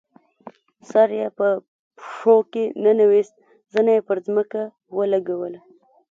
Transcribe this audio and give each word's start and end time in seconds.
سر 0.89 1.09
یې 1.19 1.27
په 1.37 1.47
پښو 1.97 2.35
کې 2.51 2.63
ننویست، 2.83 3.35
زنه 3.73 3.91
یې 3.95 4.01
پر 4.07 4.17
ځمکه 4.25 4.61
ولګوله. 4.97 5.59